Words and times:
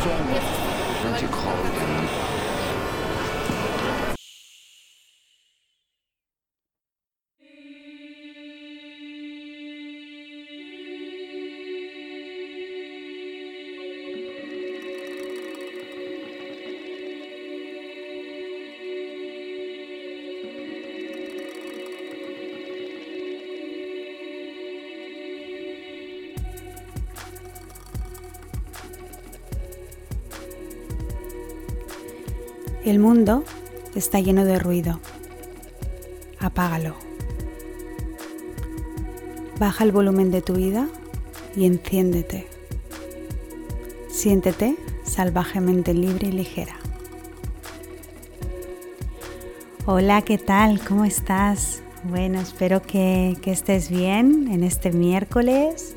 замечаний. 0.00 0.59
El 32.84 32.98
mundo 32.98 33.44
está 33.94 34.20
lleno 34.20 34.46
de 34.46 34.58
ruido. 34.58 35.00
Apágalo. 36.38 36.94
Baja 39.58 39.84
el 39.84 39.92
volumen 39.92 40.30
de 40.30 40.40
tu 40.40 40.54
vida 40.54 40.88
y 41.54 41.66
enciéndete. 41.66 42.46
Siéntete 44.08 44.76
salvajemente 45.04 45.92
libre 45.92 46.28
y 46.28 46.32
ligera. 46.32 46.76
Hola, 49.84 50.22
¿qué 50.22 50.38
tal? 50.38 50.80
¿Cómo 50.82 51.04
estás? 51.04 51.82
Bueno, 52.04 52.40
espero 52.40 52.80
que, 52.80 53.36
que 53.42 53.50
estés 53.50 53.90
bien 53.90 54.48
en 54.50 54.64
este 54.64 54.90
miércoles 54.90 55.96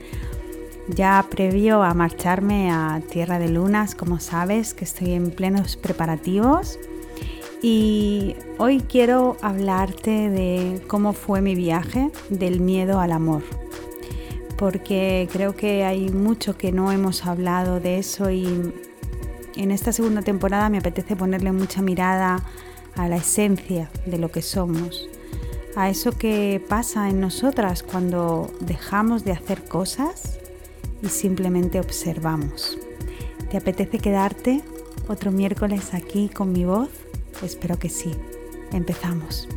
ya 0.87 1.25
previo 1.29 1.83
a 1.83 1.93
marcharme 1.93 2.71
a 2.71 3.01
Tierra 3.09 3.39
de 3.39 3.49
Lunas, 3.49 3.95
como 3.95 4.19
sabes, 4.19 4.73
que 4.73 4.83
estoy 4.83 5.11
en 5.13 5.31
plenos 5.31 5.77
preparativos. 5.77 6.77
Y 7.61 8.35
hoy 8.57 8.81
quiero 8.81 9.37
hablarte 9.41 10.29
de 10.29 10.81
cómo 10.87 11.13
fue 11.13 11.41
mi 11.41 11.55
viaje 11.55 12.11
del 12.29 12.59
miedo 12.59 12.99
al 12.99 13.13
amor. 13.13 13.43
Porque 14.57 15.29
creo 15.31 15.55
que 15.55 15.85
hay 15.85 16.09
mucho 16.09 16.57
que 16.57 16.71
no 16.71 16.91
hemos 16.91 17.25
hablado 17.25 17.79
de 17.79 17.99
eso 17.99 18.29
y 18.29 18.73
en 19.55 19.71
esta 19.71 19.93
segunda 19.93 20.21
temporada 20.21 20.69
me 20.69 20.79
apetece 20.79 21.15
ponerle 21.15 21.51
mucha 21.51 21.81
mirada 21.81 22.43
a 22.95 23.07
la 23.07 23.15
esencia 23.15 23.89
de 24.05 24.17
lo 24.17 24.29
que 24.29 24.41
somos, 24.41 25.09
a 25.75 25.89
eso 25.89 26.11
que 26.11 26.63
pasa 26.69 27.09
en 27.09 27.19
nosotras 27.19 27.81
cuando 27.81 28.51
dejamos 28.59 29.23
de 29.23 29.31
hacer 29.31 29.63
cosas 29.63 30.39
y 31.03 31.09
simplemente 31.09 31.79
observamos. 31.79 32.79
¿Te 33.51 33.57
apetece 33.57 33.99
quedarte 33.99 34.63
otro 35.07 35.31
miércoles 35.31 35.93
aquí 35.93 36.29
con 36.29 36.51
mi 36.51 36.65
voz? 36.65 36.89
Espero 37.43 37.77
que 37.77 37.89
sí. 37.89 38.11
Empezamos. 38.71 39.47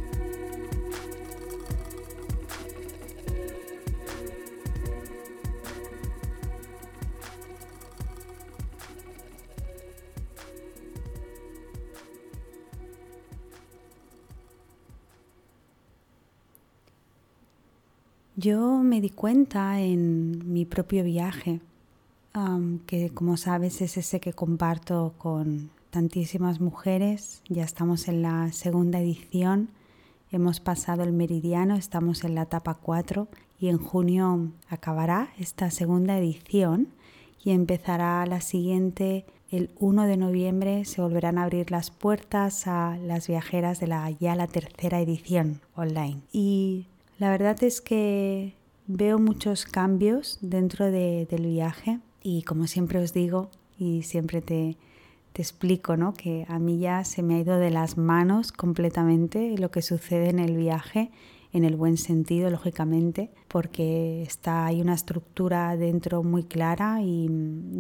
Yo 18.39 18.83
me 18.83 19.01
di 19.01 19.09
cuenta 19.09 19.81
en 19.81 20.53
mi 20.53 20.67
propio 20.67 21.03
viaje, 21.05 21.63
que 22.85 23.09
como 23.09 23.39
sabes 23.39 23.81
es 23.81 23.97
ese 23.97 24.21
que 24.21 24.35
comparto 24.35 25.15
con 25.17 25.71
tantísimas 25.89 26.61
mujeres. 26.61 27.41
Ya 27.49 27.65
estamos 27.65 28.09
en 28.09 28.21
la 28.21 28.53
segunda 28.53 29.01
edición, 29.01 29.71
hemos 30.31 30.61
pasado 30.61 31.03
el 31.03 31.15
meridiano, 31.15 31.77
estamos 31.77 32.25
en 32.25 32.35
la 32.35 32.43
etapa 32.43 32.75
4 32.75 33.27
y 33.59 33.69
en 33.69 33.79
junio 33.79 34.53
acabará 34.69 35.31
esta 35.39 35.71
segunda 35.71 36.19
edición 36.19 36.89
y 37.43 37.53
empezará 37.53 38.27
la 38.27 38.43
siguiente 38.43 39.25
el 39.51 39.71
1 39.79 40.03
de 40.03 40.19
noviembre 40.19 40.85
se 40.85 41.01
volverán 41.01 41.39
a 41.39 41.45
abrir 41.45 41.71
las 41.71 41.91
puertas 41.91 42.67
a 42.67 42.99
las 42.99 43.29
viajeras 43.29 43.81
de 43.81 43.87
la 43.87 44.11
ya 44.11 44.35
la 44.35 44.47
tercera 44.47 45.01
edición 45.01 45.63
online. 45.75 46.21
Y 46.33 46.87
la 47.19 47.31
verdad 47.31 47.63
es 47.65 47.81
que 47.81 48.55
veo 48.87 49.19
muchos 49.19 49.65
cambios 49.65 50.39
dentro 50.41 50.91
del 50.91 51.47
viaje 51.47 52.01
y 52.23 52.43
como 52.43 52.67
siempre 52.67 52.99
os 52.99 53.13
digo 53.13 53.51
y 53.79 54.03
siempre 54.03 54.43
te, 54.43 54.77
te 55.33 55.43
explico, 55.43 55.97
¿no? 55.97 56.13
que 56.13 56.47
a 56.49 56.59
mí 56.59 56.79
ya 56.79 57.05
se 57.05 57.23
me 57.23 57.37
ha 57.37 57.39
ido 57.41 57.59
de 57.59 57.71
las 57.71 57.97
manos 57.97 58.53
completamente 58.53 59.57
lo 59.59 59.71
que 59.71 59.83
sucede 59.83 60.29
en 60.29 60.39
el 60.39 60.57
viaje, 60.57 61.11
en 61.53 61.65
el 61.65 61.77
buen 61.77 61.97
sentido, 61.97 62.51
lógicamente, 62.51 63.31
porque 63.49 64.23
está, 64.23 64.67
hay 64.67 64.81
una 64.81 64.95
estructura 64.95 65.77
dentro 65.77 66.23
muy 66.23 66.45
clara 66.45 67.01
y, 67.03 67.31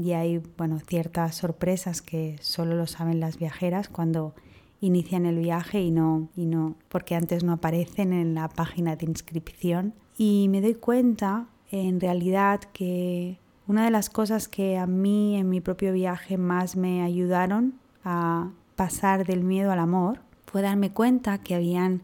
y 0.02 0.12
hay 0.12 0.42
bueno, 0.56 0.80
ciertas 0.86 1.36
sorpresas 1.36 2.00
que 2.02 2.36
solo 2.40 2.74
lo 2.74 2.86
saben 2.86 3.20
las 3.20 3.38
viajeras 3.38 3.88
cuando 3.88 4.34
inician 4.80 5.26
el 5.26 5.38
viaje 5.38 5.80
y 5.80 5.90
no, 5.90 6.28
y 6.36 6.46
no, 6.46 6.76
porque 6.88 7.14
antes 7.14 7.44
no 7.44 7.52
aparecen 7.52 8.12
en 8.12 8.34
la 8.34 8.48
página 8.48 8.96
de 8.96 9.06
inscripción. 9.06 9.94
Y 10.16 10.48
me 10.50 10.60
doy 10.60 10.74
cuenta, 10.74 11.48
en 11.70 12.00
realidad, 12.00 12.60
que 12.72 13.38
una 13.66 13.84
de 13.84 13.90
las 13.90 14.10
cosas 14.10 14.48
que 14.48 14.78
a 14.78 14.86
mí 14.86 15.36
en 15.36 15.48
mi 15.48 15.60
propio 15.60 15.92
viaje 15.92 16.38
más 16.38 16.76
me 16.76 17.02
ayudaron 17.02 17.74
a 18.04 18.50
pasar 18.76 19.26
del 19.26 19.42
miedo 19.42 19.72
al 19.72 19.80
amor 19.80 20.20
fue 20.46 20.62
darme 20.62 20.92
cuenta 20.92 21.38
que 21.38 21.54
habían 21.54 22.02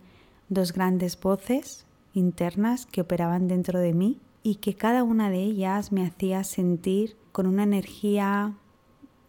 dos 0.49 0.73
grandes 0.73 1.19
voces 1.21 1.87
internas 2.15 2.87
que 2.87 3.01
operaban 3.01 3.49
dentro 3.49 3.79
de 3.79 3.95
mí 3.95 4.21
y 4.43 4.57
que 4.57 4.75
cada 4.75 5.05
una 5.05 5.31
de 5.31 5.39
ellas 5.39 5.93
me 5.93 6.05
hacía 6.05 6.43
sentir 6.45 7.17
con 7.31 7.47
una 7.47 7.63
energía 7.63 8.55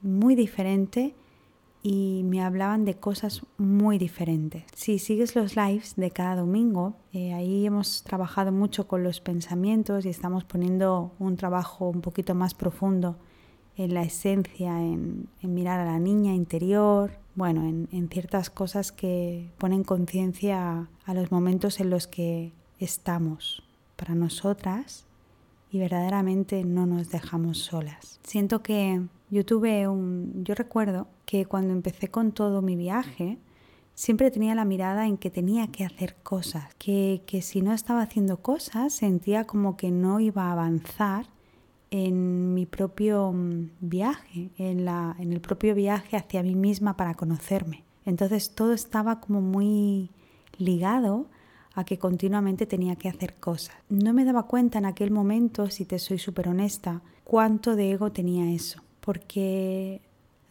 muy 0.01 0.35
diferente 0.35 1.15
y 1.83 2.21
me 2.23 2.41
hablaban 2.41 2.85
de 2.85 2.95
cosas 2.95 3.41
muy 3.57 3.97
diferentes. 3.97 4.63
Si 4.73 4.99
sigues 4.99 5.35
los 5.35 5.57
lives 5.57 5.95
de 5.97 6.11
cada 6.11 6.37
domingo, 6.37 6.95
eh, 7.11 7.33
ahí 7.33 7.65
hemos 7.65 8.03
trabajado 8.03 8.53
mucho 8.53 8.87
con 8.87 9.03
los 9.03 9.19
pensamientos 9.19 10.05
y 10.05 10.09
estamos 10.09 10.45
poniendo 10.45 11.11
un 11.19 11.35
trabajo 11.35 11.89
un 11.89 11.99
poquito 11.99 12.35
más 12.35 12.53
profundo 12.53 13.17
en 13.75 13.93
la 13.93 14.03
esencia, 14.03 14.79
en, 14.79 15.27
mirar 15.41 15.81
a 15.81 15.85
la 15.85 15.99
niña 15.99 16.33
interior, 16.33 17.19
bueno, 17.35 17.67
en, 17.67 17.89
en 17.91 18.07
ciertas 18.07 18.49
cosas 18.49 18.93
que 18.93 19.51
ponen 19.57 19.83
conciencia 19.83 20.87
a 21.05 21.13
los 21.13 21.31
momentos 21.31 21.81
en 21.81 21.89
los 21.89 22.07
que 22.07 22.53
estamos 22.79 23.61
para 23.97 24.15
nosotras 24.15 25.05
y 25.69 25.79
verdaderamente 25.79 26.63
no 26.63 26.85
nos 26.85 27.09
dejamos 27.09 27.57
solas. 27.57 28.19
Siento 28.23 28.61
que 28.63 29.01
yo 29.29 29.45
tuve 29.45 29.87
un, 29.87 30.43
yo 30.43 30.55
recuerdo 30.55 31.07
que 31.25 31.45
cuando 31.45 31.73
empecé 31.73 32.09
con 32.09 32.31
todo 32.31 32.61
mi 32.61 32.75
viaje, 32.75 33.39
siempre 33.95 34.31
tenía 34.31 34.55
la 34.55 34.65
mirada 34.65 35.07
en 35.07 35.17
que 35.17 35.29
tenía 35.29 35.67
que 35.67 35.85
hacer 35.85 36.15
cosas, 36.23 36.73
que, 36.75 37.23
que 37.25 37.41
si 37.41 37.61
no 37.61 37.73
estaba 37.73 38.01
haciendo 38.01 38.37
cosas 38.37 38.93
sentía 38.93 39.45
como 39.45 39.77
que 39.77 39.91
no 39.91 40.19
iba 40.19 40.43
a 40.45 40.51
avanzar 40.51 41.27
en 41.91 42.53
mi 42.53 42.65
propio 42.65 43.31
mm, 43.31 43.69
viaje, 43.79 44.49
en, 44.57 44.85
la, 44.85 45.15
en 45.19 45.31
el 45.31 45.41
propio 45.41 45.75
viaje 45.75 46.17
hacia 46.17 46.43
mí 46.43 46.55
misma 46.55 46.97
para 46.97 47.13
conocerme. 47.13 47.83
Entonces 48.05 48.53
todo 48.55 48.73
estaba 48.73 49.19
como 49.19 49.41
muy 49.41 50.09
ligado 50.57 51.27
a 51.75 51.85
que 51.85 51.97
continuamente 51.97 52.65
tenía 52.65 52.95
que 52.95 53.09
hacer 53.09 53.35
cosas. 53.35 53.75
No 53.89 54.13
me 54.13 54.25
daba 54.25 54.43
cuenta 54.43 54.77
en 54.79 54.85
aquel 54.85 55.11
momento, 55.11 55.69
si 55.69 55.85
te 55.85 55.97
soy 55.97 56.19
súper 56.19 56.49
honesta, 56.49 57.01
cuánto 57.23 57.75
de 57.75 57.91
ego 57.91 58.11
tenía 58.11 58.51
eso 58.51 58.82
porque 59.03 60.01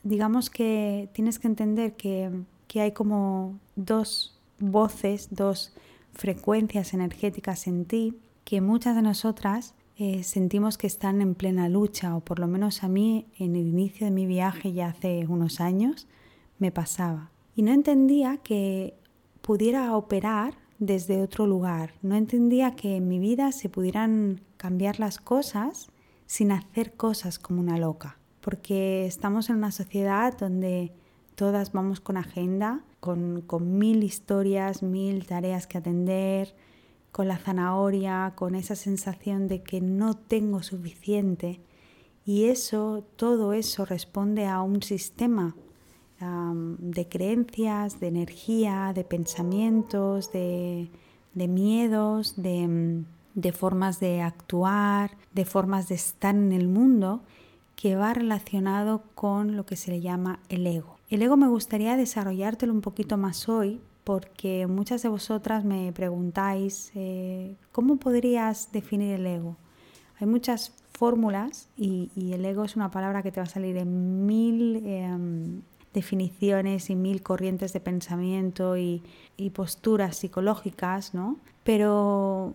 digamos 0.03 0.51
que 0.51 1.09
tienes 1.15 1.39
que 1.39 1.49
entender 1.49 1.95
que, 1.95 2.31
hay 2.75 2.93
como 2.93 3.59
dos 3.77 4.41
voces, 4.59 5.29
dos 5.31 5.75
frecuencias 6.15 6.95
energéticas 6.95 7.67
en 7.67 7.85
ti 7.85 8.17
que 8.45 8.63
muchas 8.63 8.97
de 8.97 9.03
nosotras 9.03 9.75
eh, 9.99 10.23
sentimos 10.23 10.79
que 10.79 10.87
están 10.87 11.21
en 11.21 11.35
plena 11.35 11.69
lucha, 11.69 12.17
o 12.17 12.21
por 12.21 12.39
lo 12.39 12.47
menos 12.47 12.83
a 12.83 12.89
mí 12.89 13.27
en 13.39 13.57
el 13.57 13.67
inicio 13.67 14.07
de 14.07 14.11
mi 14.11 14.25
viaje 14.25 14.73
ya 14.73 14.89
hace 14.89 15.27
unos 15.27 15.61
años 15.61 16.07
me 16.59 16.73
pasaba. 16.73 17.31
Y 17.55 17.61
no 17.61 17.73
entendía 17.73 18.39
que 18.39 18.95
pudiera 19.43 19.95
operar 19.95 20.55
desde 20.79 21.23
otro 21.23 21.47
lugar, 21.47 21.93
no 22.01 22.17
entendía 22.17 22.75
que 22.75 22.97
en 22.97 23.07
mi 23.07 23.19
vida 23.19 23.53
se 23.53 23.69
pudieran 23.69 24.41
cambiar 24.57 24.99
las 24.99 25.19
cosas 25.19 25.91
sin 26.27 26.53
hacer 26.53 26.95
cosas 26.95 27.39
como 27.39 27.61
una 27.61 27.77
loca 27.77 28.19
porque 28.43 29.07
estamos 29.07 29.49
en 29.49 29.57
una 29.57 29.71
sociedad 29.71 30.37
donde 30.37 30.93
todas 31.37 31.73
vamos 31.73 32.01
con 32.01 32.17
agenda, 32.17 32.85
con, 33.01 33.45
mil 33.79 34.03
historias, 34.03 34.83
mil 34.83 35.27
tareas 35.27 35.67
que 35.67 35.79
atender, 35.79 36.55
con 37.13 37.29
la 37.29 37.39
zanahoria, 37.39 38.33
con 38.35 38.55
esa 38.55 38.75
sensación 38.75 39.47
de 39.47 39.63
que 39.63 39.81
no 39.81 40.15
tengo 40.15 40.63
suficiente. 40.63 41.61
Y 42.25 42.45
eso, 42.45 43.05
todo 43.17 43.53
eso 43.53 43.85
responde 43.85 44.47
a 44.47 44.61
un 44.61 44.83
sistema 44.83 45.55
de 46.21 47.09
creencias, 47.09 47.99
de 47.99 48.07
energía, 48.07 48.93
de 48.95 49.03
pensamientos, 49.03 50.31
de, 50.33 50.89
miedos, 51.35 52.41
de, 52.41 53.05
de 53.35 53.53
formas 53.53 53.99
de 53.99 54.21
actuar, 54.21 55.17
de 55.33 55.45
formas 55.45 55.89
de 55.89 55.97
estar 55.97 56.35
en 56.35 56.53
el 56.53 56.69
mundo 56.69 57.23
que 57.77 57.97
va 57.97 58.15
relacionado 58.15 59.03
con 59.15 59.57
lo 59.57 59.67
que 59.67 59.77
se 59.77 59.91
le 59.91 60.01
llama 60.01 60.41
el 60.49 60.67
ego. 60.67 60.99
El 61.09 61.23
ego 61.23 61.37
me 61.37 61.49
gustaría 61.49 61.97
desarrollártelo 61.97 62.73
un 62.73 62.81
poquito 62.81 63.17
más 63.17 63.49
hoy 63.49 63.81
porque 64.05 64.67
muchas 64.67 65.03
de 65.03 65.09
vosotras 65.09 65.65
me 65.65 65.93
preguntáis 65.93 66.91
eh, 66.95 67.57
cómo 67.71 67.97
podrías 67.97 68.73
definir 68.73 69.15
el 69.15 69.27
ego. 69.27 69.57
Hay 70.19 70.27
muchas 70.27 70.73
fórmulas 70.93 71.69
y, 71.77 72.11
el 72.33 72.45
ego 72.45 72.65
es 72.65 72.77
una 72.77 72.91
palabra 72.91 73.23
que 73.23 73.33
te 73.33 73.41
va 73.41 73.45
a 73.45 73.51
salir 73.51 73.77
en 73.77 74.27
mil 74.27 74.83
em, 74.87 75.63
definiciones 75.93 76.91
y 76.91 76.97
mil 76.97 77.23
corrientes 77.23 77.73
de 77.73 77.81
pensamiento 77.81 78.77
y, 78.77 79.03
y 79.37 79.51
posturas 79.51 80.17
psicológicas, 80.17 81.15
¿no? 81.15 81.39
Pero 81.65 82.55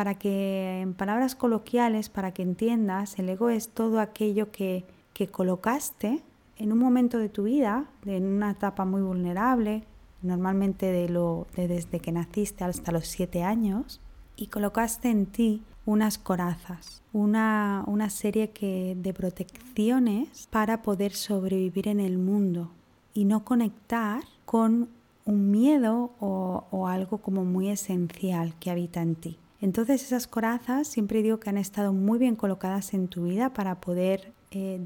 para 0.00 0.14
que 0.14 0.80
en 0.80 0.94
palabras 0.94 1.34
coloquiales, 1.34 2.08
para 2.08 2.32
que 2.32 2.40
entiendas, 2.40 3.18
el 3.18 3.28
ego 3.28 3.50
es 3.50 3.68
todo 3.68 4.00
aquello 4.00 4.50
que, 4.50 4.86
que 5.12 5.28
colocaste 5.28 6.22
en 6.56 6.72
un 6.72 6.78
momento 6.78 7.18
de 7.18 7.28
tu 7.28 7.42
vida, 7.42 7.84
en 8.06 8.24
una 8.24 8.52
etapa 8.52 8.86
muy 8.86 9.02
vulnerable, 9.02 9.84
normalmente 10.22 10.86
de 10.86 11.10
lo, 11.10 11.48
desde 11.54 12.00
que 12.00 12.12
naciste 12.12 12.64
hasta 12.64 12.92
los 12.92 13.08
siete 13.08 13.42
años, 13.42 14.00
y 14.36 14.46
colocaste 14.46 15.10
en 15.10 15.26
ti 15.26 15.62
unas 15.84 16.16
corazas, 16.16 17.02
una, 17.12 17.84
serie 18.08 18.50
de 18.96 19.12
protecciones 19.12 20.46
para 20.46 20.80
poder 20.80 21.12
sobrevivir 21.12 21.88
en 21.88 22.00
el 22.00 22.16
mundo 22.16 22.70
y 23.12 23.26
no 23.26 23.44
conectar 23.44 24.22
con 24.46 24.88
un 25.26 25.50
miedo 25.50 26.12
o, 26.20 26.64
o 26.70 26.88
algo 26.88 27.18
como 27.18 27.44
muy 27.44 27.68
esencial 27.68 28.54
que 28.58 28.70
habita 28.70 29.02
en 29.02 29.14
ti. 29.14 29.36
Entonces 29.60 30.02
esas 30.02 30.26
corazas 30.26 30.88
siempre 30.88 31.22
digo 31.22 31.38
que 31.38 31.50
han 31.50 31.58
estado 31.58 31.92
muy 31.92 32.18
bien 32.18 32.34
colocadas 32.34 32.94
en 32.94 33.08
tu 33.08 33.24
vida 33.24 33.52
para 33.52 33.80
poder 33.80 34.32
eh, 34.52 34.80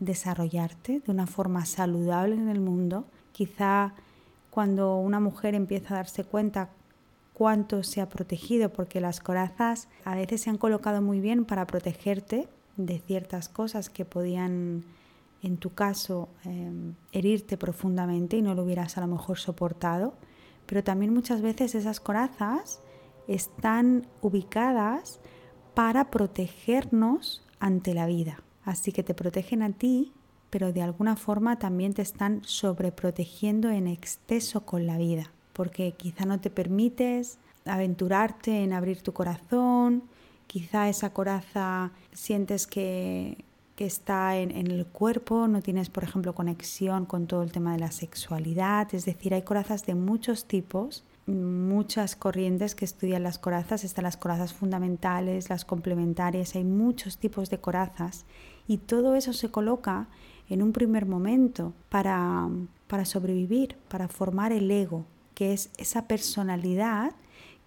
desarrollarte 0.00 1.00
de 1.00 1.12
una 1.12 1.26
forma 1.26 1.64
saludable 1.64 2.34
en 2.34 2.48
el 2.48 2.60
mundo. 2.60 3.06
Quizá 3.32 3.94
cuando 4.50 4.98
una 4.98 5.18
mujer 5.18 5.54
empieza 5.54 5.94
a 5.94 5.96
darse 5.98 6.24
cuenta 6.24 6.68
cuánto 7.32 7.82
se 7.84 8.00
ha 8.00 8.08
protegido, 8.08 8.70
porque 8.70 9.00
las 9.00 9.20
corazas 9.20 9.88
a 10.04 10.14
veces 10.14 10.42
se 10.42 10.50
han 10.50 10.58
colocado 10.58 11.00
muy 11.00 11.20
bien 11.20 11.44
para 11.44 11.66
protegerte 11.66 12.48
de 12.76 12.98
ciertas 12.98 13.48
cosas 13.48 13.88
que 13.88 14.04
podían, 14.04 14.84
en 15.42 15.56
tu 15.56 15.72
caso, 15.72 16.28
em, 16.44 16.94
herirte 17.12 17.56
profundamente 17.56 18.36
y 18.36 18.42
no 18.42 18.54
lo 18.54 18.64
hubieras 18.64 18.98
a 18.98 19.00
lo 19.00 19.06
mejor 19.06 19.38
soportado. 19.38 20.14
Pero 20.66 20.84
también 20.84 21.14
muchas 21.14 21.40
veces 21.40 21.74
esas 21.74 22.00
corazas 22.00 22.80
están 23.28 24.06
ubicadas 24.20 25.20
para 25.74 26.10
protegernos 26.10 27.42
ante 27.60 27.94
la 27.94 28.06
vida. 28.06 28.42
Así 28.64 28.90
que 28.90 29.04
te 29.04 29.14
protegen 29.14 29.62
a 29.62 29.70
ti, 29.70 30.12
pero 30.50 30.72
de 30.72 30.82
alguna 30.82 31.14
forma 31.14 31.58
también 31.58 31.94
te 31.94 32.02
están 32.02 32.42
sobreprotegiendo 32.44 33.70
en 33.70 33.86
exceso 33.86 34.64
con 34.66 34.86
la 34.86 34.98
vida, 34.98 35.30
porque 35.52 35.92
quizá 35.92 36.24
no 36.24 36.40
te 36.40 36.50
permites 36.50 37.38
aventurarte 37.64 38.64
en 38.64 38.72
abrir 38.72 39.02
tu 39.02 39.12
corazón, 39.12 40.04
quizá 40.46 40.88
esa 40.88 41.12
coraza 41.12 41.92
sientes 42.12 42.66
que, 42.66 43.44
está 43.76 44.36
en, 44.36 44.50
en, 44.50 44.72
el 44.72 44.86
cuerpo, 44.86 45.46
no 45.46 45.62
tienes, 45.62 45.88
por 45.88 46.02
ejemplo, 46.02 46.34
conexión 46.34 47.06
con 47.06 47.28
todo 47.28 47.44
el 47.44 47.52
tema 47.52 47.74
de 47.74 47.78
la 47.78 47.92
sexualidad, 47.92 48.92
es 48.92 49.04
decir, 49.04 49.32
hay 49.32 49.42
corazas 49.42 49.86
de 49.86 49.94
muchos 49.94 50.46
tipos 50.46 51.04
muchas 51.28 52.16
corrientes 52.16 52.74
que 52.74 52.84
estudian 52.84 53.22
las 53.22 53.38
corazas. 53.38 53.84
Están 53.84 54.04
las 54.04 54.16
corazas 54.16 54.52
fundamentales, 54.52 55.50
las 55.50 55.64
complementarias, 55.64 56.54
hay 56.56 56.64
muchos 56.64 57.18
tipos 57.18 57.50
de 57.50 57.58
corazas 57.58 58.24
y 58.66 58.78
todo 58.78 59.14
eso 59.14 59.32
se 59.32 59.50
coloca 59.50 60.08
en 60.48 60.62
un 60.62 60.72
primer 60.72 61.06
momento 61.06 61.74
para, 61.88 62.48
para 62.86 63.04
sobrevivir, 63.04 63.76
para 63.88 64.08
formar 64.08 64.52
el 64.52 64.70
ego, 64.70 65.04
que 65.34 65.52
es 65.52 65.70
esa 65.76 66.08
personalidad 66.08 67.12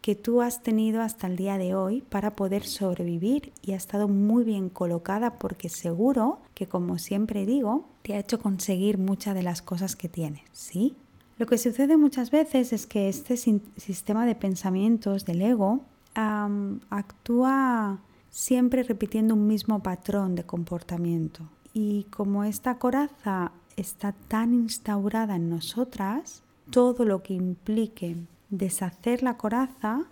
que 0.01 0.15
tú 0.15 0.41
has 0.41 0.63
tenido 0.63 1.01
hasta 1.01 1.27
el 1.27 1.37
día 1.37 1.59
de 1.59 1.75
hoy 1.75 2.01
para 2.01 2.35
poder 2.35 2.63
sobrevivir 2.65 3.53
y 3.61 3.73
ha 3.73 3.75
estado 3.75 4.07
muy 4.07 4.43
bien 4.43 4.69
colocada 4.69 5.37
porque 5.37 5.69
seguro 5.69 6.39
que 6.55 6.67
como 6.67 6.97
siempre 6.97 7.45
digo, 7.45 7.87
te 8.01 8.15
ha 8.15 8.19
hecho 8.19 8.39
conseguir 8.39 8.97
muchas 8.97 9.35
de 9.35 9.43
las 9.43 9.61
cosas 9.61 9.95
que 9.95 10.09
tienes, 10.09 10.41
¿sí? 10.51 10.95
Lo 11.41 11.47
que 11.47 11.57
sucede 11.57 11.97
muchas 11.97 12.29
veces 12.29 12.71
es 12.71 12.85
que 12.85 13.09
este 13.09 13.35
sistema 13.35 14.27
de 14.27 14.35
pensamientos 14.35 15.25
del 15.25 15.41
ego 15.41 15.81
actúa 16.91 17.99
siempre 18.29 18.83
repitiendo 18.83 19.33
un 19.33 19.47
mismo 19.47 19.81
patrón 19.81 20.35
de 20.35 20.43
comportamiento. 20.43 21.49
Y 21.73 22.03
como 22.11 22.43
esta 22.43 22.77
coraza 22.77 23.53
está 23.75 24.11
tan 24.11 24.53
instaurada 24.53 25.35
en 25.35 25.49
nosotras, 25.49 26.43
todo 26.69 27.05
lo 27.05 27.23
que 27.23 27.33
implique 27.33 28.17
deshacer 28.51 29.23
la 29.23 29.37
coraza 29.37 30.03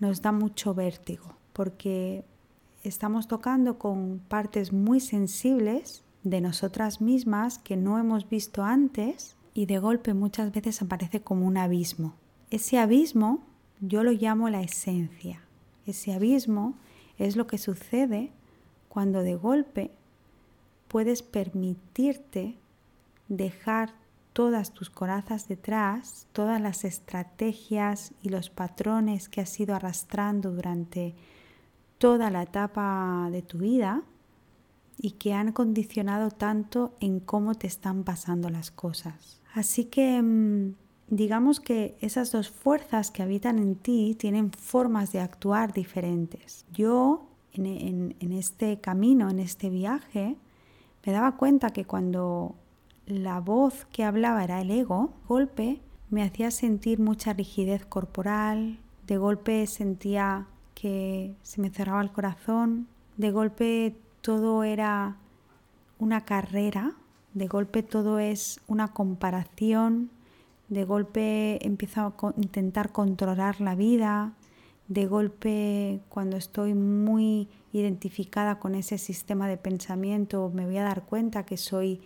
nos 0.00 0.20
da 0.20 0.32
mucho 0.32 0.74
vértigo, 0.74 1.36
porque 1.52 2.24
estamos 2.82 3.28
tocando 3.28 3.78
con 3.78 4.20
partes 4.26 4.72
muy 4.72 4.98
sensibles 4.98 6.02
de 6.24 6.40
nosotras 6.40 7.00
mismas 7.00 7.58
que 7.58 7.76
no 7.76 8.00
hemos 8.00 8.28
visto 8.28 8.64
antes 8.64 9.36
y 9.54 9.66
de 9.66 9.78
golpe 9.78 10.14
muchas 10.14 10.52
veces 10.52 10.80
aparece 10.82 11.20
como 11.20 11.46
un 11.46 11.56
abismo. 11.56 12.14
Ese 12.50 12.78
abismo 12.78 13.42
yo 13.80 14.02
lo 14.02 14.12
llamo 14.12 14.48
la 14.48 14.62
esencia. 14.62 15.42
Ese 15.86 16.12
abismo 16.12 16.74
es 17.18 17.36
lo 17.36 17.46
que 17.46 17.58
sucede 17.58 18.32
cuando 18.88 19.22
de 19.22 19.34
golpe 19.34 19.90
puedes 20.88 21.22
permitirte 21.22 22.58
dejar 23.28 23.94
todas 24.32 24.72
tus 24.72 24.90
corazas 24.90 25.48
detrás, 25.48 26.26
todas 26.32 26.60
las 26.60 26.84
estrategias 26.84 28.12
y 28.22 28.28
los 28.28 28.50
patrones 28.50 29.28
que 29.28 29.40
has 29.40 29.60
ido 29.60 29.74
arrastrando 29.74 30.52
durante 30.52 31.14
toda 31.98 32.30
la 32.30 32.42
etapa 32.42 33.28
de 33.30 33.42
tu 33.42 33.58
vida 33.58 34.02
y 34.98 35.12
que 35.12 35.34
han 35.34 35.52
condicionado 35.52 36.30
tanto 36.30 36.94
en 37.00 37.20
cómo 37.20 37.54
te 37.54 37.66
están 37.66 38.04
pasando 38.04 38.48
las 38.48 38.70
cosas. 38.70 39.41
Así 39.54 39.84
que 39.84 40.20
mm, 40.22 40.74
digamos 41.08 41.60
que 41.60 41.96
esas 42.00 42.32
dos 42.32 42.50
fuerzas 42.50 43.10
que 43.10 43.22
habitan 43.22 43.58
en 43.58 43.76
ti 43.76 44.16
tienen 44.18 44.50
formas 44.50 45.12
de 45.12 45.20
actuar 45.20 45.72
diferentes. 45.72 46.64
Yo 46.72 47.26
en, 47.52 48.32
este 48.32 48.80
camino, 48.80 49.28
en 49.28 49.38
este 49.38 49.68
viaje, 49.68 50.36
me 51.04 51.12
daba 51.12 51.36
cuenta 51.36 51.70
que 51.70 51.84
cuando 51.84 52.54
la 53.06 53.40
voz 53.40 53.86
que 53.92 54.04
hablaba 54.04 54.42
era 54.42 54.62
el 54.62 54.70
ego, 54.70 55.12
golpe 55.28 55.80
me 56.08 56.22
hacía 56.22 56.50
sentir 56.50 56.98
mucha 56.98 57.34
rigidez 57.34 57.84
corporal, 57.84 58.78
de 59.06 59.18
golpe 59.18 59.66
sentía 59.66 60.46
que 60.74 61.34
se 61.42 61.60
me 61.60 61.68
cerraba 61.68 62.00
el 62.00 62.12
corazón, 62.12 62.88
de 63.18 63.30
golpe 63.30 63.96
todo 64.22 64.64
era 64.64 65.16
una 65.98 66.22
carrera 66.22 66.94
de 67.34 67.46
golpe 67.46 67.82
todo 67.82 68.18
es 68.18 68.60
una 68.66 68.88
comparación, 68.88 70.10
de 70.68 70.84
golpe 70.84 71.64
empiezo 71.66 72.00
a 72.00 72.34
intentar 72.36 72.92
controlar 72.92 73.60
la 73.60 73.74
vida, 73.74 74.32
de 74.88 75.06
golpe 75.06 76.00
cuando 76.08 76.36
estoy 76.36 76.74
muy 76.74 77.48
identificada 77.72 78.58
con 78.58 78.74
ese 78.74 78.98
sistema 78.98 79.48
de 79.48 79.56
pensamiento 79.56 80.50
me 80.54 80.66
voy 80.66 80.76
a 80.76 80.82
dar 80.82 81.04
cuenta 81.04 81.46
que 81.46 81.56
soy 81.56 82.02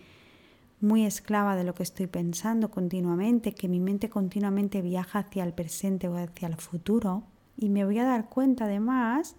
muy 0.81 1.05
esclava 1.05 1.57
de 1.57 1.65
lo 1.65 1.75
que 1.75 1.83
estoy 1.83 2.07
pensando 2.07 2.71
continuamente, 2.71 3.53
que 3.53 3.69
mi 3.69 3.81
mente 3.81 4.11
continuamente 4.11 4.83
viaja 4.83 5.21
hacia 5.21 5.43
el 5.43 5.53
presente 5.53 6.09
o 6.09 6.17
hacia 6.17 6.49
el 6.49 6.57
futuro. 6.57 7.25
Y 7.57 7.71
me 7.71 7.85
voy 7.85 7.99
a 7.99 8.05
dar 8.05 8.29
cuenta 8.29 8.67
además 8.67 9.37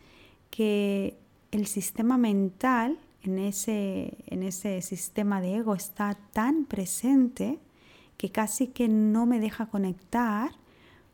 que 0.49 1.17
el 1.51 1.67
sistema 1.67 2.17
mental 2.17 2.97
en 3.23 3.39
ese, 3.39 4.17
en 4.27 4.43
ese 4.43 4.81
sistema 4.81 5.41
de 5.41 5.55
ego 5.55 5.75
está 5.75 6.17
tan 6.33 6.65
presente 6.65 7.59
que 8.17 8.31
casi 8.31 8.67
que 8.67 8.87
no 8.87 9.25
me 9.25 9.39
deja 9.39 9.67
conectar 9.67 10.51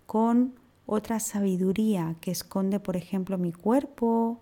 con 0.05 0.53
otra 0.85 1.19
sabiduría 1.19 2.15
que 2.21 2.31
esconde, 2.31 2.79
por 2.79 2.95
ejemplo, 2.97 3.37
mi 3.37 3.51
cuerpo, 3.51 4.41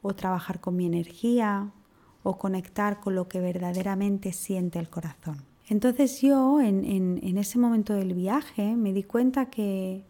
o 0.00 0.14
trabajar 0.14 0.60
con 0.60 0.76
mi 0.76 0.86
energía, 0.86 1.70
o 2.22 2.38
conectar 2.38 3.00
con 3.00 3.14
lo 3.14 3.28
que 3.28 3.40
verdaderamente 3.40 4.32
siente 4.32 4.78
el 4.78 4.88
corazón. 4.88 5.44
Entonces 5.68 6.20
yo 6.20 6.60
en, 6.60 6.84
en, 6.84 7.38
ese 7.38 7.58
momento 7.58 7.94
del 7.94 8.14
viaje 8.14 8.76
me 8.76 8.92
di 8.92 9.04
cuenta 9.04 9.48
que, 9.48 10.04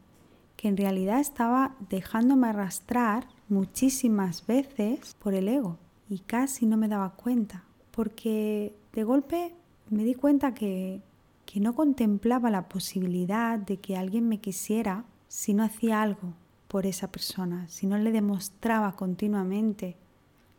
que 0.56 0.68
en 0.68 0.76
realidad 0.76 1.21
estaba 1.21 1.76
dejándome 1.90 2.49
arrastrar 2.49 3.28
muchísimas 3.49 4.47
veces 4.47 5.14
por 5.21 5.35
el 5.35 5.49
ego 5.49 5.78
y 6.12 6.19
casi 6.19 6.66
no 6.66 6.76
me 6.76 6.88
daba 6.88 7.14
cuenta. 7.14 7.64
porque 7.90 8.75
de 8.92 9.04
golpe 9.04 9.54
me 9.90 10.04
di 10.04 10.14
cuenta 10.14 10.54
que, 10.54 11.00
que 11.47 11.61
no 11.61 11.75
contemplaba 11.75 12.50
la 12.50 12.69
posibilidad 12.69 13.59
de 13.59 13.78
que 13.78 13.97
alguien 13.97 14.28
me 14.28 14.40
quisiera 14.40 15.04
si 15.28 15.54
no 15.54 15.62
hacía 15.62 16.02
algo 16.02 16.35
por 16.69 16.87
esa 16.87 17.11
persona, 17.11 17.66
si 17.69 17.87
no 17.87 17.97
le 17.97 18.12
demostraba 18.12 18.92
continuamente 18.92 19.97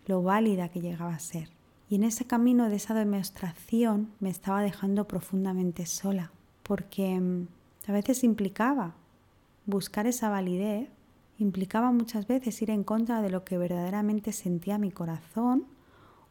lo 0.08 0.22
válida 0.24 0.70
que 0.70 0.82
llegaba 0.82 1.14
a 1.14 1.20
ser. 1.20 1.50
Y 1.90 1.96
en 1.96 2.04
ese 2.04 2.26
camino 2.26 2.70
de 2.70 2.76
esa 2.76 2.96
demostración 2.96 4.10
me 4.20 4.30
estaba 4.30 4.62
dejando 4.62 5.08
profundamente 5.08 5.86
sola, 5.86 6.32
porque 6.64 7.20
mm, 7.20 7.48
a 7.88 7.92
veces 7.92 8.24
implicaba 8.24 8.96
buscar 9.68 10.08
esa 10.08 10.30
validez, 10.30 10.90
implicaba 11.44 11.92
muchas 11.92 12.28
veces 12.28 12.62
ir 12.62 12.70
en 12.70 12.84
contra 12.84 13.22
de 13.22 13.30
lo 13.30 13.44
que 13.44 13.58
verdaderamente 13.58 14.32
sentía 14.32 14.78
mi 14.78 14.92
corazón 14.92 15.66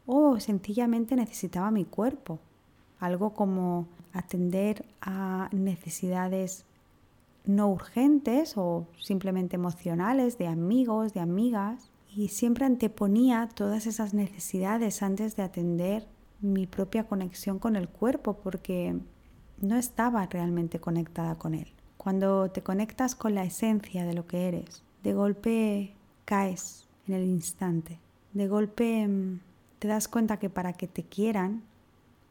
o 0.07 0.41
sencillamente 0.41 1.15
necesitaba 1.15 1.71
mi 1.71 1.85
cuerpo, 1.85 2.41
algo 2.99 3.35
como 3.35 3.87
atender 4.13 4.85
a 5.01 5.49
necesidades 5.53 6.65
no 7.45 7.69
urgentes 7.69 8.55
o 8.57 8.87
simplemente 8.99 9.57
emocionales 9.57 10.39
de 10.39 10.47
amigos, 10.47 11.13
de 11.13 11.21
amigas, 11.21 11.91
y 12.15 12.29
siempre 12.29 12.67
anteponía 12.67 13.49
todas 13.55 13.87
esas 13.87 14.13
necesidades 14.13 15.03
antes 15.03 15.35
de 15.35 15.43
atender 15.43 16.07
mi 16.41 16.67
propia 16.67 17.05
conexión 17.05 17.59
con 17.59 17.75
el 17.75 17.89
cuerpo 17.89 18.35
porque 18.35 18.99
no 19.61 19.77
estaba 19.77 20.27
realmente 20.27 20.79
conectada 20.79 21.37
con 21.37 21.55
él. 21.55 21.73
Cuando 21.97 22.51
te 22.51 22.63
conectas 22.63 23.15
con 23.15 23.35
la 23.35 23.45
esencia 23.45 24.05
de 24.05 24.13
lo 24.13 24.27
que 24.27 24.49
eres, 24.49 24.83
de 25.03 25.15
golpe 25.15 25.95
caes 26.25 26.87
en 27.07 27.15
el 27.15 27.25
instante. 27.25 27.99
De 28.33 28.49
golpe 28.49 29.07
mm, 29.07 29.41
te 29.79 29.89
das 29.89 30.09
cuenta 30.09 30.39
que 30.39 30.51
para 30.51 30.73
que 30.73 30.87
te 30.87 31.03
quieran 31.03 31.63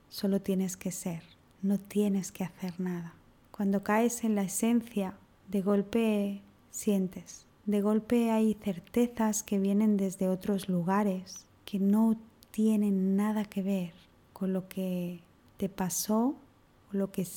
solo 0.09 0.41
tienes 0.41 0.77
que 0.77 0.91
ser, 0.91 1.23
no 1.61 1.77
tienes 1.79 2.31
que 2.31 2.43
hacer 2.43 2.79
nada. 2.79 3.13
Cuando 3.51 3.83
caes 3.83 4.23
en 4.23 4.35
la 4.35 4.43
esencia, 4.43 5.15
de 5.49 5.61
golpe 5.61 6.41
sientes, 6.71 7.45
de 7.65 7.81
golpe 7.81 8.31
hay 8.31 8.55
certezas 8.63 9.43
que 9.43 9.59
vienen 9.59 9.97
desde 9.97 10.29
otros 10.29 10.69
lugares 10.69 11.45
que 11.65 11.79
no 11.79 12.17
tienen 12.51 13.15
nada 13.15 13.45
que 13.45 13.61
ver 13.61 13.93
con 14.33 14.53
lo 14.53 14.67
que 14.67 15.21
te 15.57 15.69
pasó 15.69 16.35
o 16.91 16.97
lo 16.97 17.11
que 17.11 17.27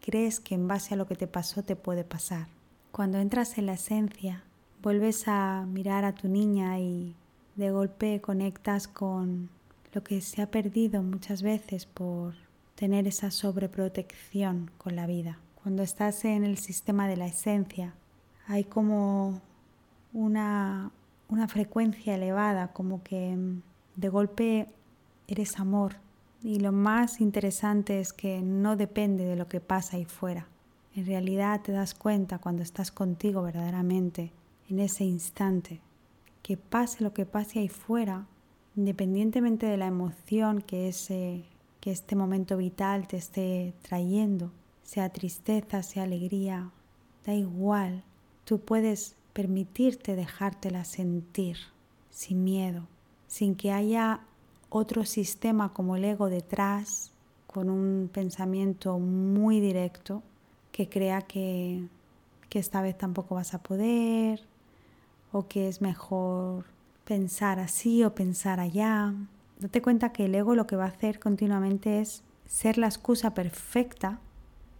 crees 0.00 0.40
que 0.40 0.54
en 0.54 0.66
base 0.66 0.94
a 0.94 0.96
lo 0.96 1.06
que 1.06 1.14
te 1.14 1.26
pasó 1.26 1.62
te 1.62 1.76
puede 1.76 2.04
pasar. 2.04 2.48
Cuando 2.90 3.18
entras 3.18 3.58
en 3.58 3.66
la 3.66 3.74
esencia, 3.74 4.44
vuelves 4.82 5.28
a 5.28 5.66
mirar 5.66 6.04
a 6.04 6.14
tu 6.14 6.28
niña 6.28 6.78
y 6.78 7.14
de 7.56 7.70
golpe 7.70 8.20
conectas 8.20 8.88
con 8.88 9.50
lo 9.92 10.02
que 10.02 10.20
se 10.20 10.42
ha 10.42 10.50
perdido 10.50 11.02
muchas 11.02 11.42
veces 11.42 11.86
por 11.86 12.34
tener 12.74 13.06
esa 13.06 13.30
sobreprotección 13.30 14.70
con 14.78 14.96
la 14.96 15.06
vida. 15.06 15.38
Cuando 15.62 15.82
estás 15.82 16.24
en 16.24 16.44
el 16.44 16.56
sistema 16.56 17.06
de 17.08 17.16
la 17.16 17.26
esencia, 17.26 17.94
hay 18.46 18.64
como 18.64 19.40
una, 20.12 20.90
una 21.28 21.48
frecuencia 21.48 22.14
elevada, 22.14 22.72
como 22.72 23.02
que 23.02 23.36
de 23.96 24.08
golpe 24.08 24.66
eres 25.28 25.58
amor. 25.60 25.96
Y 26.42 26.60
lo 26.60 26.72
más 26.72 27.20
interesante 27.20 28.00
es 28.00 28.14
que 28.14 28.40
no 28.40 28.76
depende 28.76 29.26
de 29.26 29.36
lo 29.36 29.46
que 29.46 29.60
pasa 29.60 29.98
ahí 29.98 30.06
fuera. 30.06 30.46
En 30.96 31.04
realidad 31.04 31.60
te 31.60 31.72
das 31.72 31.94
cuenta 31.94 32.38
cuando 32.38 32.62
estás 32.62 32.90
contigo 32.90 33.42
verdaderamente, 33.42 34.32
en 34.70 34.78
ese 34.78 35.04
instante, 35.04 35.80
que 36.42 36.56
pase 36.56 37.02
lo 37.02 37.12
que 37.12 37.26
pase 37.26 37.58
ahí 37.58 37.68
fuera, 37.68 38.26
independientemente 38.76 39.66
de 39.66 39.76
la 39.76 39.86
emoción 39.86 40.62
que, 40.62 40.88
ese, 40.88 41.44
que 41.80 41.90
este 41.90 42.14
momento 42.14 42.56
vital 42.56 43.08
te 43.08 43.16
esté 43.16 43.74
trayendo, 43.82 44.52
sea 44.84 45.10
tristeza, 45.10 45.82
sea 45.82 46.04
alegría, 46.04 46.70
da 47.26 47.34
igual, 47.34 48.04
tú 48.44 48.60
puedes 48.60 49.16
permitirte 49.32 50.16
dejártela 50.16 50.84
sentir 50.84 51.56
sin 52.10 52.44
miedo, 52.44 52.86
sin 53.26 53.56
que 53.56 53.72
haya 53.72 54.20
otro 54.68 55.04
sistema 55.04 55.72
como 55.72 55.96
el 55.96 56.04
ego 56.04 56.28
detrás, 56.28 57.12
con 57.48 57.68
un 57.68 58.08
pensamiento 58.12 59.00
muy 59.00 59.58
directo 59.58 60.22
que 60.70 60.88
crea 60.88 61.22
que, 61.22 61.88
que 62.48 62.60
esta 62.60 62.80
vez 62.80 62.96
tampoco 62.96 63.34
vas 63.34 63.54
a 63.54 63.62
poder 63.62 64.48
o 65.32 65.46
que 65.48 65.68
es 65.68 65.80
mejor 65.80 66.64
pensar 67.04 67.58
así 67.58 68.04
o 68.04 68.14
pensar 68.14 68.60
allá. 68.60 69.14
Date 69.58 69.82
cuenta 69.82 70.12
que 70.12 70.26
el 70.26 70.34
ego 70.34 70.54
lo 70.54 70.66
que 70.66 70.76
va 70.76 70.84
a 70.84 70.88
hacer 70.88 71.18
continuamente 71.18 72.00
es 72.00 72.22
ser 72.46 72.78
la 72.78 72.86
excusa 72.86 73.34
perfecta 73.34 74.18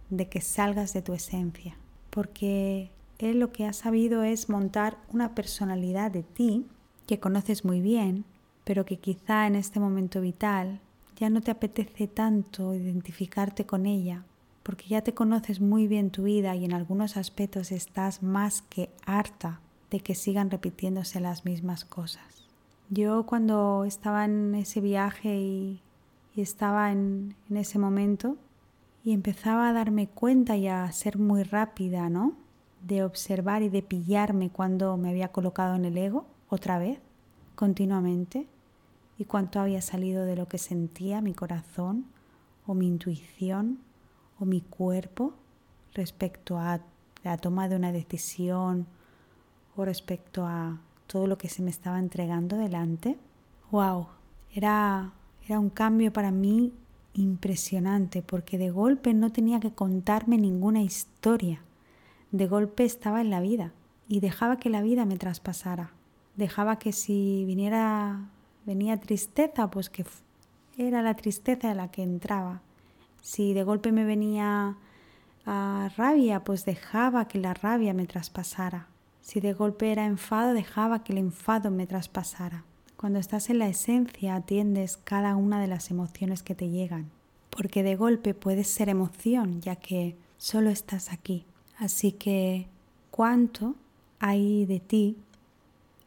de 0.09 0.27
que 0.27 0.41
salgas 0.41 0.93
de 0.93 1.01
tu 1.01 1.13
esencia, 1.13 1.77
porque 2.09 2.91
él 3.19 3.39
lo 3.39 3.51
que 3.51 3.65
ha 3.65 3.73
sabido 3.73 4.23
es 4.23 4.49
montar 4.49 4.97
una 5.11 5.35
personalidad 5.35 6.11
de 6.11 6.23
ti 6.23 6.65
que 7.07 7.19
conoces 7.19 7.63
muy 7.63 7.81
bien, 7.81 8.25
pero 8.63 8.85
que 8.85 8.97
quizá 8.97 9.47
en 9.47 9.55
este 9.55 9.79
momento 9.79 10.21
vital 10.21 10.79
ya 11.15 11.29
no 11.29 11.41
te 11.41 11.51
apetece 11.51 12.07
tanto 12.07 12.73
identificarte 12.73 13.65
con 13.65 13.85
ella, 13.85 14.25
porque 14.63 14.87
ya 14.87 15.01
te 15.01 15.13
conoces 15.13 15.61
muy 15.61 15.87
bien 15.87 16.09
tu 16.09 16.23
vida 16.23 16.55
y 16.55 16.65
en 16.65 16.73
algunos 16.73 17.15
aspectos 17.15 17.71
estás 17.71 18.23
más 18.23 18.63
que 18.63 18.89
harta 19.05 19.59
de 19.91 19.99
que 19.99 20.15
sigan 20.15 20.49
repitiéndose 20.49 21.19
las 21.19 21.45
mismas 21.45 21.85
cosas. 21.85 22.47
Yo 22.89 23.25
cuando 23.25 23.85
estaba 23.85 24.25
en 24.25 24.55
ese 24.55 24.81
viaje 24.81 25.37
y, 25.37 25.81
estaba 26.35 26.91
en, 26.91 27.35
en 27.49 27.57
ese 27.57 27.77
momento 27.77 28.37
y 29.03 29.11
empezaba 29.11 29.67
a 29.67 29.73
darme 29.73 30.07
cuenta 30.07 30.55
y 30.55 30.67
a 30.67 30.89
ser 30.93 31.17
muy 31.17 31.43
rápida, 31.43 32.09
¿no? 32.09 32.33
de 32.81 33.03
observar 33.03 33.61
y 33.61 33.69
de 33.69 33.81
pillarme 33.81 34.49
cuando 34.49 34.97
me 34.97 35.09
había 35.09 35.29
colocado 35.29 35.75
en 35.75 35.85
el 35.85 35.97
ego 35.97 36.25
otra 36.49 36.79
vez, 36.79 36.99
continuamente, 37.55 38.47
y 39.17 39.25
cuánto 39.25 39.59
había 39.59 39.81
salido 39.81 40.25
de 40.25 40.35
lo 40.35 40.47
que 40.47 40.57
sentía 40.57 41.21
mi 41.21 41.33
corazón 41.33 42.05
o 42.65 42.73
mi 42.73 42.87
intuición 42.87 43.79
o 44.39 44.45
mi 44.45 44.61
cuerpo 44.61 45.33
respecto 45.93 46.57
a 46.57 46.81
la 47.23 47.37
toma 47.37 47.69
de 47.69 47.75
una 47.75 47.91
decisión 47.91 48.87
o 49.75 49.85
respecto 49.85 50.45
a 50.45 50.79
todo 51.07 51.27
lo 51.27 51.37
que 51.37 51.49
se 51.49 51.61
me 51.61 51.69
estaba 51.69 51.99
entregando 51.99 52.57
delante. 52.57 53.17
¡Wow! 53.71 54.07
Era, 54.53 55.11
era 55.47 55.59
un 55.59 55.69
cambio 55.69 56.11
para 56.11 56.31
mí 56.31 56.73
impresionante 57.13 58.21
porque 58.21 58.57
de 58.57 58.71
golpe 58.71 59.13
no 59.13 59.31
tenía 59.31 59.59
que 59.59 59.73
contarme 59.73 60.37
ninguna 60.37 60.81
historia 60.81 61.61
de 62.31 62.47
golpe 62.47 62.85
estaba 62.85 63.21
en 63.21 63.29
la 63.29 63.41
vida 63.41 63.73
y 64.07 64.21
dejaba 64.21 64.57
que 64.57 64.69
la 64.69 64.81
vida 64.81 65.05
me 65.05 65.17
traspasara. 65.17 65.91
Dejaba 66.35 66.79
que 66.79 66.93
si 66.93 67.43
viniera 67.45 68.29
venía 68.65 68.99
tristeza, 68.99 69.69
pues 69.69 69.89
que 69.89 70.05
era 70.77 71.01
la 71.01 71.15
tristeza 71.15 71.73
la 71.73 71.91
que 71.91 72.03
entraba. 72.03 72.61
Si 73.21 73.53
de 73.53 73.63
golpe 73.63 73.91
me 73.91 74.05
venía 74.05 74.77
a 75.45 75.89
rabia, 75.97 76.43
pues 76.43 76.65
dejaba 76.65 77.27
que 77.27 77.39
la 77.39 77.53
rabia 77.53 77.93
me 77.93 78.07
traspasara. 78.07 78.87
Si 79.21 79.39
de 79.39 79.53
golpe 79.53 79.91
era 79.91 80.05
enfado, 80.05 80.53
dejaba 80.53 81.03
que 81.03 81.13
el 81.13 81.19
enfado 81.19 81.71
me 81.71 81.87
traspasara. 81.87 82.65
Cuando 82.97 83.19
estás 83.19 83.49
en 83.49 83.59
la 83.59 83.67
esencia 83.67 84.35
atiendes 84.35 84.97
cada 84.97 85.35
una 85.35 85.61
de 85.61 85.67
las 85.67 85.89
emociones 85.89 86.43
que 86.43 86.55
te 86.55 86.69
llegan, 86.69 87.09
porque 87.49 87.83
de 87.83 87.95
golpe 87.95 88.33
puedes 88.33 88.67
ser 88.67 88.89
emoción, 88.89 89.61
ya 89.61 89.75
que 89.75 90.15
solo 90.37 90.69
estás 90.69 91.11
aquí. 91.11 91.45
Así 91.77 92.11
que, 92.11 92.67
¿cuánto 93.09 93.75
hay 94.19 94.65
de 94.65 94.79
ti 94.79 95.17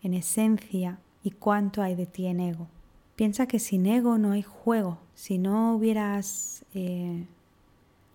en 0.02 0.14
esencia 0.14 0.98
y 1.22 1.30
cuánto 1.30 1.82
hay 1.82 1.94
de 1.94 2.06
ti 2.06 2.26
en 2.26 2.40
ego? 2.40 2.68
Piensa 3.16 3.46
que 3.46 3.58
sin 3.58 3.86
ego 3.86 4.18
no 4.18 4.32
hay 4.32 4.42
juego. 4.42 4.98
Si 5.14 5.38
no 5.38 5.74
hubieras 5.76 6.64
eh, 6.74 7.26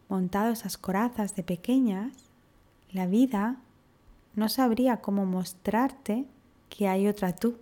montado 0.10 0.52
esas 0.52 0.78
corazas 0.78 1.36
de 1.36 1.44
pequeñas, 1.44 2.14
la 2.92 3.08
vida 3.08 3.58
no 4.36 4.50
sabría 4.50 4.98
cómo 4.98 5.26
mostrarte 5.26 6.26
que 6.70 6.88
hay 6.88 7.08
otra 7.08 7.36
tú 7.36 7.58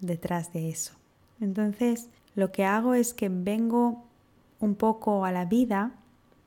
detrás 0.00 0.52
de 0.52 0.68
eso. 0.68 0.94
Entonces, 1.40 2.08
lo 2.34 2.52
que 2.52 2.64
hago 2.64 2.94
es 2.94 3.14
que 3.14 3.28
vengo 3.28 4.04
un 4.60 4.74
poco 4.74 5.24
a 5.24 5.32
la 5.32 5.44
vida 5.44 5.92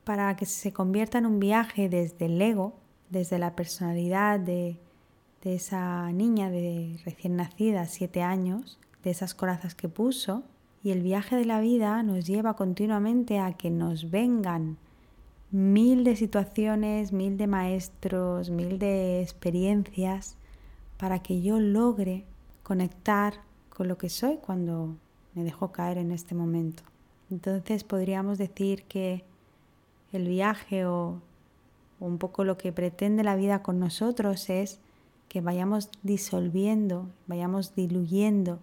para 0.04 0.34
que 0.36 0.46
se 0.46 0.72
convierta 0.72 1.18
en 1.18 1.26
un 1.26 1.40
viaje 1.40 1.88
desde 1.88 2.26
el 2.26 2.40
ego 2.40 2.74
desde 3.14 3.38
la 3.38 3.54
personalidad 3.54 4.40
de, 4.40 4.76
esa 5.42 6.10
niña 6.10 6.50
de 6.50 6.98
recién 7.04 7.36
nacida, 7.36 7.86
siete 7.86 8.22
años, 8.22 8.78
de 9.02 9.10
esas 9.10 9.34
corazas 9.34 9.74
que 9.74 9.90
puso, 9.90 10.42
y 10.82 10.90
el 10.90 11.02
viaje 11.02 11.36
de 11.36 11.44
la 11.44 11.60
vida 11.60 12.02
nos 12.02 12.24
lleva 12.24 12.56
continuamente 12.56 13.38
a 13.38 13.52
que 13.52 13.70
nos 13.70 14.10
vengan 14.10 14.78
mil 15.54 16.02
de 16.02 16.16
situaciones, 16.16 17.12
mil 17.12 17.36
de 17.36 17.46
maestros, 17.46 18.50
mil 18.50 18.80
de 18.80 19.22
experiencias 19.22 20.36
para 20.96 21.20
que 21.20 21.42
yo 21.42 21.60
logre 21.60 22.24
conectar 22.64 23.34
con 23.68 23.86
lo 23.86 23.96
que 23.96 24.08
soy 24.08 24.38
cuando 24.38 24.96
me 25.32 25.44
dejo 25.44 25.70
caer 25.70 25.98
en 25.98 26.10
este 26.10 26.34
momento. 26.34 26.82
Entonces 27.30 27.84
podríamos 27.84 28.36
decir 28.36 28.82
que 28.82 29.22
el 30.10 30.26
viaje 30.26 30.86
o, 30.86 31.20
un 32.00 32.18
poco 32.18 32.42
lo 32.42 32.58
que 32.58 32.72
pretende 32.72 33.22
la 33.22 33.36
vida 33.36 33.62
con 33.62 33.78
nosotros 33.78 34.50
es 34.50 34.80
que 35.28 35.40
vayamos 35.40 35.88
disolviendo, 36.02 37.06
vayamos 37.28 37.76
diluyendo 37.76 38.58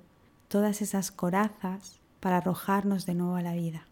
todas 0.50 0.82
esas 0.82 1.10
corazas 1.10 2.02
para 2.20 2.38
arrojarnos 2.38 3.06
de 3.06 3.16
nuevo 3.16 3.36
a 3.36 3.42
la 3.42 3.54
vida. 3.54 3.86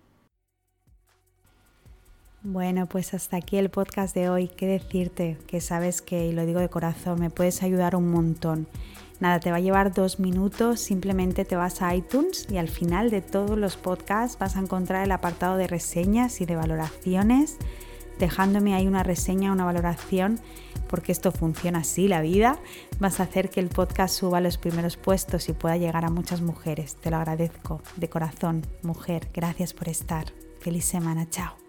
Bueno, 2.41 2.86
pues 2.86 3.13
hasta 3.13 3.38
aquí 3.38 3.58
el 3.58 3.69
podcast 3.69 4.15
de 4.15 4.29
hoy. 4.29 4.48
¿Qué 4.48 4.65
decirte? 4.65 5.38
Que 5.46 5.60
sabes 5.60 6.01
que, 6.01 6.27
y 6.27 6.31
lo 6.31 6.46
digo 6.46 6.62
de 6.62 6.69
corazón, 6.69 7.19
me 7.19 7.29
puedes 7.29 7.63
ayudar 7.63 7.98
un 7.98 8.10
montón. 8.10 8.67
Nada, 9.19 9.41
te 9.41 9.51
va 9.51 9.58
a 9.58 9.62
llevar 9.62 9.93
dos 9.93 10.22
minutos, 10.22 10.79
simplemente 10.79 11.43
te 11.43 11.58
vas 11.58 11.81
a 11.81 11.93
iTunes 11.93 12.48
y 12.50 12.55
al 12.55 12.69
final 12.69 13.10
de 13.10 13.22
todos 13.22 13.58
los 13.58 13.75
podcasts 13.75 14.39
vas 14.39 14.55
a 14.55 14.62
encontrar 14.62 15.03
el 15.03 15.12
apartado 15.12 15.58
de 15.58 15.67
reseñas 15.67 16.39
y 16.39 16.46
de 16.46 16.55
valoraciones, 16.55 17.58
dejándome 18.17 18.74
ahí 18.74 18.88
una 18.88 19.03
reseña, 19.03 19.51
una 19.51 19.65
valoración, 19.65 20.39
porque 20.88 21.12
esto 21.12 21.34
funciona 21.34 21.79
así, 21.79 22.08
la 22.08 22.22
vida. 22.22 22.60
Vas 23.00 23.19
a 23.19 23.24
hacer 23.24 23.50
que 23.50 23.60
el 23.60 23.67
podcast 23.67 24.15
suba 24.15 24.38
a 24.38 24.41
los 24.41 24.58
primeros 24.58 24.96
puestos 24.96 25.50
y 25.50 25.53
pueda 25.53 25.75
llegar 25.75 26.05
a 26.05 26.10
muchas 26.10 26.39
mujeres. 26.39 26.96
Te 26.96 27.12
lo 27.12 27.17
agradezco 27.17 27.81
de 27.98 28.08
corazón, 28.08 28.65
mujer. 28.84 29.27
Gracias 29.34 29.74
por 29.74 29.89
estar. 29.89 30.27
Feliz 30.62 30.86
semana, 30.86 31.29
chao. 31.29 31.68